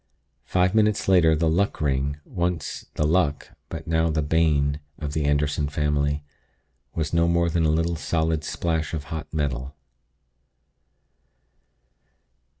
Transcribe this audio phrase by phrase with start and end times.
[0.45, 5.25] Five minutes later the Luck Ring, once the 'luck,' but now the 'bane,' of the
[5.25, 6.23] Anderson family,
[6.95, 9.75] was no more than a little solid splash of hot metal."